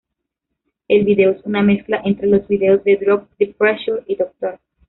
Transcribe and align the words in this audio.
El 0.87 1.05
video 1.05 1.29
es 1.29 1.45
una 1.45 1.61
mezcla 1.61 2.01
entre 2.03 2.25
los 2.27 2.47
videos 2.47 2.83
de 2.83 2.97
"Drop 2.97 3.29
the 3.37 3.53
Pressure" 3.55 4.01
y 4.07 4.15
"Dr. 4.15 4.59